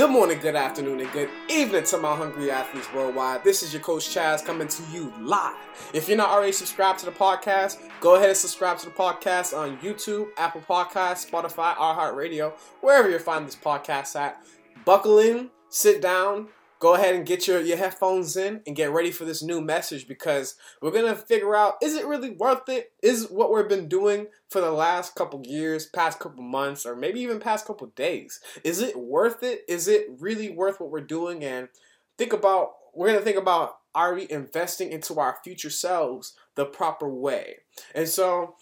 [0.00, 3.44] Good morning, good afternoon, and good evening to my hungry athletes worldwide.
[3.44, 5.54] This is your coach Chaz coming to you live.
[5.92, 9.54] If you're not already subscribed to the podcast, go ahead and subscribe to the podcast
[9.54, 14.42] on YouTube, Apple Podcasts, Spotify, iHeartRadio, wherever you find this podcast at.
[14.86, 16.48] Buckle in, sit down,
[16.80, 20.08] go ahead and get your, your headphones in and get ready for this new message
[20.08, 22.92] because we're going to figure out is it really worth it?
[23.02, 27.20] Is what we've been doing for the last couple years, past couple months, or maybe
[27.20, 29.60] even past couple days, is it worth it?
[29.68, 31.44] Is it really worth what we're doing?
[31.44, 31.68] And
[32.16, 36.64] think about, we're going to think about are we investing into our future selves the
[36.64, 37.56] proper way?
[37.94, 38.54] And so,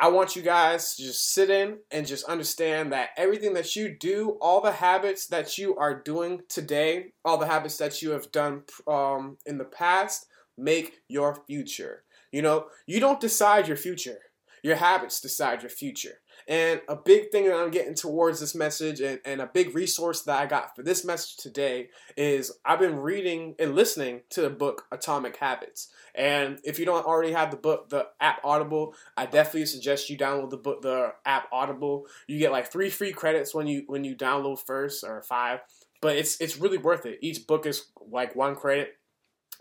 [0.00, 3.96] I want you guys to just sit in and just understand that everything that you
[3.98, 8.30] do, all the habits that you are doing today, all the habits that you have
[8.30, 10.26] done um, in the past,
[10.56, 12.04] make your future.
[12.30, 14.18] You know, you don't decide your future.
[14.62, 16.20] Your habits decide your future.
[16.48, 20.22] And a big thing that I'm getting towards this message and, and a big resource
[20.22, 24.48] that I got for this message today is I've been reading and listening to the
[24.48, 25.88] book Atomic Habits.
[26.14, 30.16] And if you don't already have the book, the app Audible, I definitely suggest you
[30.16, 32.06] download the book, the app Audible.
[32.26, 35.60] You get like three free credits when you when you download first or five.
[36.00, 37.18] But it's it's really worth it.
[37.20, 38.94] Each book is like one credit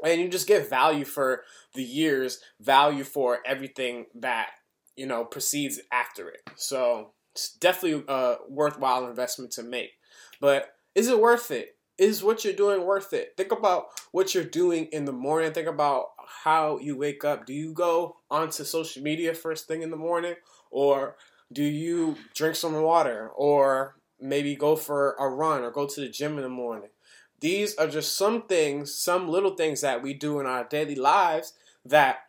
[0.03, 1.43] and you just get value for
[1.73, 4.49] the years, value for everything that
[4.97, 6.41] you know proceeds after it.
[6.55, 9.91] So it's definitely a worthwhile investment to make.
[10.41, 11.75] But is it worth it?
[11.97, 13.33] Is what you're doing worth it?
[13.37, 15.51] Think about what you're doing in the morning.
[15.51, 16.07] Think about
[16.43, 17.45] how you wake up.
[17.45, 20.35] Do you go onto social media first thing in the morning,
[20.69, 21.15] or
[21.51, 26.09] do you drink some water, or maybe go for a run, or go to the
[26.09, 26.89] gym in the morning?
[27.39, 31.53] These are just some things, some little things that we do in our daily lives
[31.86, 32.19] that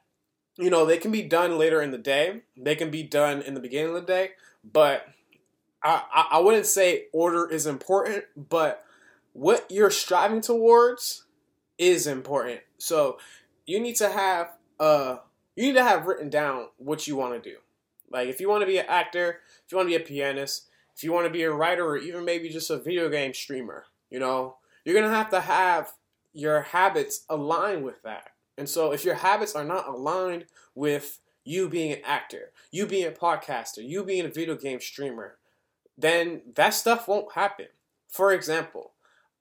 [0.59, 2.43] you know, they can be done later in the day.
[2.57, 4.33] They can be done in the beginning of the day,
[4.65, 5.07] but
[5.83, 8.85] I, I, wouldn't say order is important, but
[9.33, 11.25] what you're striving towards
[11.79, 12.61] is important.
[12.79, 13.19] So
[13.67, 15.19] you need to have uh
[15.55, 17.57] you need to have written down what you want to do.
[18.11, 20.69] Like if you want to be an actor, if you want to be a pianist,
[20.97, 23.85] if you want to be a writer or even maybe just a video game streamer,
[24.11, 25.93] you know, you're going to have to have
[26.33, 28.31] your habits align with that.
[28.59, 33.07] And so if your habits are not aligned with you being an actor, you being
[33.07, 35.39] a podcaster, you being a video game streamer,
[35.97, 37.67] then that stuff won't happen.
[38.09, 38.93] For example,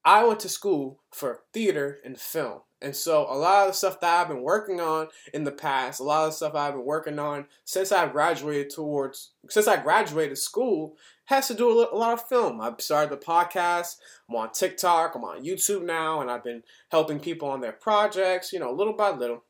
[0.04, 2.60] I went to school for theater and film.
[2.80, 6.00] And so a lot of the stuff that I've been working on in the past,
[6.00, 9.82] a lot of the stuff I've been working on since I graduated towards since I
[9.82, 10.96] graduated school
[11.28, 12.58] has to do a lot of film.
[12.58, 13.96] I've started the podcast.
[14.28, 15.14] I'm on TikTok.
[15.14, 18.94] I'm on YouTube now, and I've been helping people on their projects, you know, little
[18.94, 19.44] by little.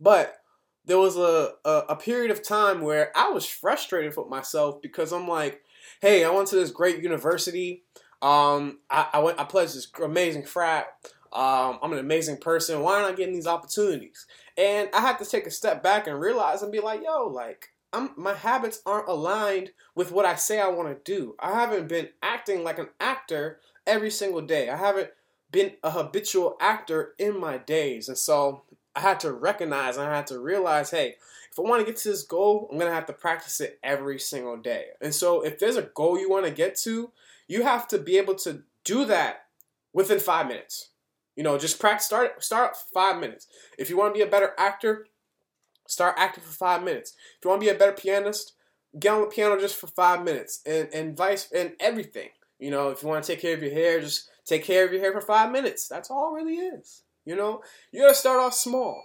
[0.00, 0.36] But
[0.84, 5.12] there was a, a, a period of time where I was frustrated with myself because
[5.12, 5.62] I'm like,
[6.00, 7.82] hey, I went to this great university.
[8.22, 10.86] Um, I, I went, I pledged this amazing frat.
[11.32, 12.82] Um, I'm an amazing person.
[12.82, 14.26] Why aren't I getting these opportunities?
[14.56, 17.69] And I had to take a step back and realize and be like, yo, like,
[17.92, 21.34] I'm, my habits aren't aligned with what I say I want to do.
[21.40, 24.68] I haven't been acting like an actor every single day.
[24.68, 25.10] I haven't
[25.50, 28.08] been a habitual actor in my days.
[28.08, 28.62] And so
[28.94, 31.16] I had to recognize I had to realize, hey,
[31.50, 33.78] if I want to get to this goal, I'm going to have to practice it
[33.82, 34.86] every single day.
[35.00, 37.10] And so if there's a goal you want to get to,
[37.48, 39.46] you have to be able to do that
[39.92, 40.90] within five minutes.
[41.36, 42.06] You know, just practice.
[42.06, 43.46] Start start five minutes.
[43.78, 45.06] If you want to be a better actor,
[45.90, 47.14] start acting for five minutes.
[47.38, 48.54] If you want to be a better pianist,
[48.98, 52.28] get on the piano just for five minutes, and and vice and everything.
[52.58, 54.92] You know, if you want to take care of your hair, just take care of
[54.92, 55.88] your hair for five minutes.
[55.88, 57.02] That's all it really is.
[57.24, 57.62] You know,
[57.92, 59.04] you gotta start off small.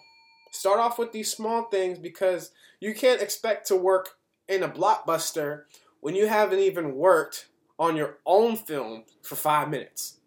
[0.51, 4.12] Start off with these small things because you can't expect to work
[4.48, 5.63] in a blockbuster
[6.00, 10.19] when you haven't even worked on your own film for five minutes.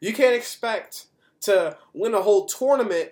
[0.00, 1.06] You can't expect
[1.42, 3.10] to win a whole tournament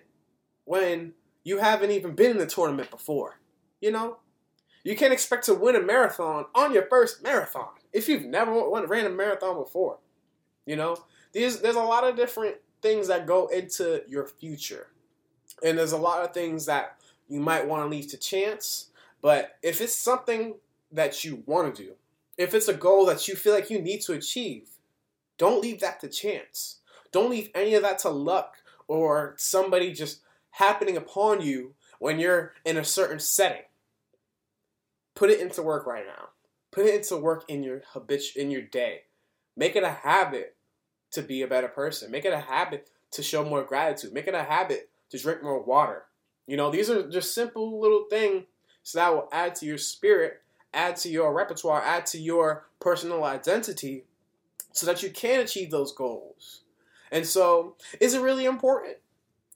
[0.65, 1.13] when
[1.45, 3.41] you haven't even been in the tournament before.
[3.81, 4.19] You know?
[4.85, 8.53] You can't expect to win a marathon on your first marathon if you've never
[8.87, 9.99] ran a marathon before.
[10.67, 10.97] You know?
[11.33, 14.89] There's, there's a lot of different things that go into your future.
[15.65, 16.97] And there's a lot of things that
[17.29, 18.91] you might want to leave to chance.
[19.21, 20.57] But if it's something
[20.91, 21.93] that you want to do,
[22.37, 24.69] if it's a goal that you feel like you need to achieve,
[25.39, 26.81] don't leave that to chance.
[27.13, 28.57] Don't leave any of that to luck
[28.89, 30.21] or somebody just
[30.53, 33.63] happening upon you when you're in a certain setting.
[35.15, 36.29] Put it into work right now.
[36.71, 39.03] Put it into work in your habit in your day.
[39.57, 40.57] Make it a habit
[41.13, 42.11] to be a better person.
[42.11, 44.13] Make it a habit to show more gratitude.
[44.13, 46.05] Make it a habit to drink more water.
[46.47, 48.45] You know, these are just simple little things
[48.95, 50.43] that will add to your spirit,
[50.75, 54.05] add to your repertoire, add to your personal identity
[54.73, 56.63] so that you can achieve those goals.
[57.11, 58.97] And so, is it really important?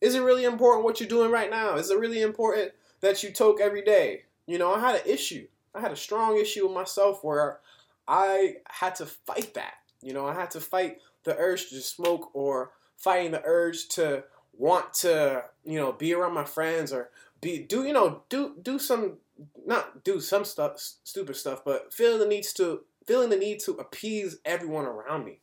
[0.00, 1.76] Is it really important what you're doing right now?
[1.76, 4.24] Is it really important that you toke every day?
[4.46, 5.46] You know, I had an issue.
[5.74, 7.60] I had a strong issue with myself where
[8.06, 9.74] I had to fight that.
[10.02, 14.24] You know, I had to fight the urge to smoke or fighting the urge to
[14.56, 17.10] want to, you know, be around my friends or
[17.40, 19.18] be do you know do do some
[19.66, 23.72] not do some stuff stupid stuff, but feeling the needs to feeling the need to
[23.72, 25.40] appease everyone around me.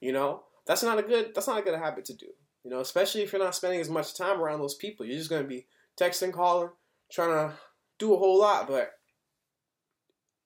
[0.00, 2.28] You know, that's not a good that's not a good habit to do.
[2.66, 5.06] You know, especially if you're not spending as much time around those people.
[5.06, 6.70] You're just gonna be texting, calling,
[7.12, 7.54] trying to
[7.96, 8.66] do a whole lot.
[8.66, 8.90] But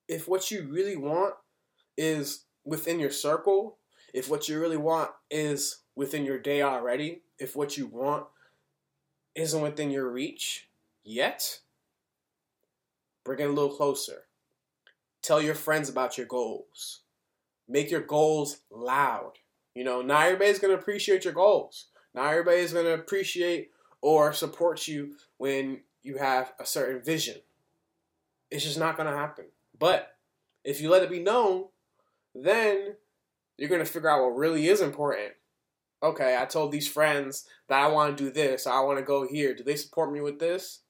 [0.06, 1.34] if what you really want
[1.96, 3.78] is within your circle,
[4.12, 8.26] if what you really want is within your day already, if what you want
[9.34, 10.68] isn't within your reach
[11.02, 11.60] yet,
[13.24, 14.24] bring it a little closer.
[15.22, 17.00] Tell your friends about your goals.
[17.66, 19.38] Make your goals loud.
[19.74, 21.86] You know, not everybody's going to appreciate your goals.
[22.14, 23.70] Not everybody's going to appreciate
[24.00, 27.36] or support you when you have a certain vision.
[28.50, 29.46] It's just not going to happen.
[29.78, 30.16] But
[30.64, 31.66] if you let it be known,
[32.34, 32.94] then
[33.56, 35.32] you're going to figure out what really is important.
[36.02, 39.26] Okay, I told these friends that I want to do this, I want to go
[39.28, 39.54] here.
[39.54, 40.80] Do they support me with this?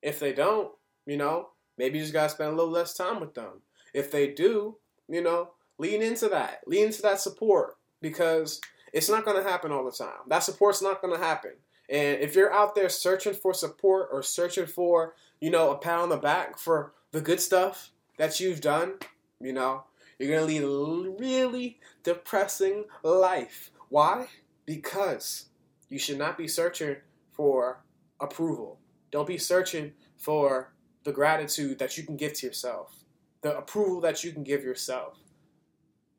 [0.00, 0.70] If they don't,
[1.06, 3.62] you know, maybe you just got to spend a little less time with them.
[3.92, 4.76] If they do,
[5.08, 6.60] you know, lean into that.
[6.66, 8.60] Lean into that support because
[8.92, 10.20] it's not going to happen all the time.
[10.26, 11.52] That support's not going to happen.
[11.88, 15.98] And if you're out there searching for support or searching for, you know, a pat
[15.98, 18.94] on the back for the good stuff that you've done,
[19.40, 19.84] you know,
[20.18, 23.70] you're going to lead a really depressing life.
[23.88, 24.28] Why?
[24.66, 25.46] Because
[25.88, 26.96] you should not be searching
[27.32, 27.82] for
[28.20, 28.78] approval.
[29.10, 30.72] Don't be searching for
[31.02, 32.94] the gratitude that you can give to yourself,
[33.40, 35.18] the approval that you can give yourself.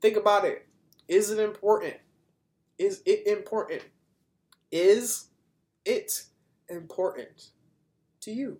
[0.01, 0.67] Think about it.
[1.07, 1.95] Is it important?
[2.81, 3.83] Is it important?
[4.71, 5.25] Is
[5.85, 6.23] it
[6.67, 7.49] important
[8.21, 8.59] to you?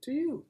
[0.00, 0.44] To you.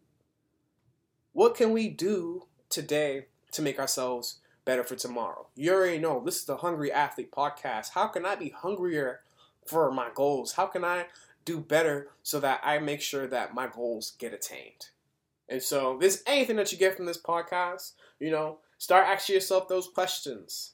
[1.34, 5.48] What can we do today to make ourselves better for tomorrow?
[5.56, 7.90] You already know this is the Hungry Athlete podcast.
[7.90, 9.20] How can I be hungrier
[9.66, 10.52] for my goals?
[10.52, 11.08] How can I
[11.44, 14.88] do better so that I make sure that my goals get attained?
[15.50, 19.34] And so, if there's anything that you get from this podcast, you know, start asking
[19.34, 20.72] yourself those questions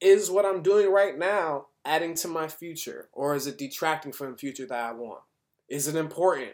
[0.00, 4.32] is what I'm doing right now adding to my future or is it detracting from
[4.32, 5.22] the future that I want?
[5.68, 6.52] Is it important?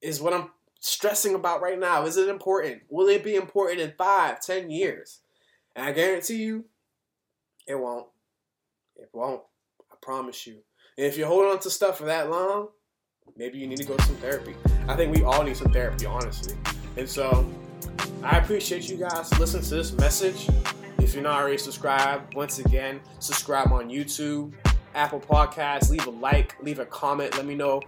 [0.00, 0.50] Is what I'm
[0.80, 2.82] stressing about right now, is it important?
[2.88, 5.20] Will it be important in five, ten years?
[5.76, 6.64] And I guarantee you,
[7.66, 8.06] it won't.
[8.96, 9.42] It won't.
[9.90, 10.58] I promise you.
[10.96, 12.68] And if you're holding on to stuff for that long,
[13.36, 14.54] maybe you need to go to some therapy.
[14.88, 16.56] I think we all need some therapy, honestly.
[16.96, 17.48] And so
[18.22, 20.48] I appreciate you guys listening to this message.
[21.00, 24.52] If you're not already subscribed, once again, subscribe on YouTube,
[24.94, 27.82] Apple Podcasts, leave a like, leave a comment, let me know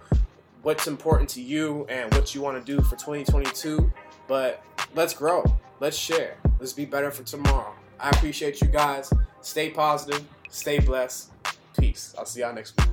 [0.63, 3.91] what's important to you and what you want to do for 2022.
[4.27, 4.63] But
[4.95, 5.43] let's grow,
[5.79, 7.73] let's share, let's be better for tomorrow.
[7.99, 9.13] I appreciate you guys.
[9.41, 11.31] Stay positive, stay blessed.
[11.79, 12.13] Peace.
[12.17, 12.89] I'll see y'all next week.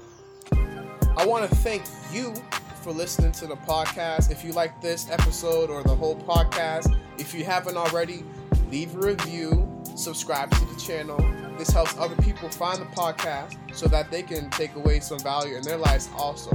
[1.16, 2.34] I want to thank you
[2.82, 4.30] for listening to the podcast.
[4.30, 8.24] If you like this episode or the whole podcast, if you haven't already,
[8.70, 9.69] leave a review
[10.00, 11.18] subscribe to the channel.
[11.58, 15.56] This helps other people find the podcast so that they can take away some value
[15.56, 16.50] in their lives also.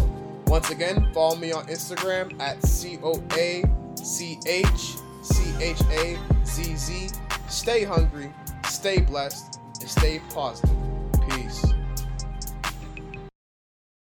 [0.48, 3.64] Once again, follow me on Instagram at C O A
[3.96, 7.10] C H C H A Z Z.
[7.48, 8.34] Stay hungry,
[8.66, 10.95] stay blessed, and stay positive.